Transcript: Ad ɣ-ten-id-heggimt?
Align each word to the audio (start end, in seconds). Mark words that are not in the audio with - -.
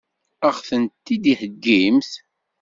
Ad 0.47 0.53
ɣ-ten-id-heggimt? 0.57 2.11